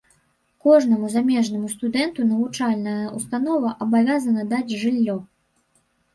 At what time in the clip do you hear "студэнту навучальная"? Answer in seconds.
1.73-3.05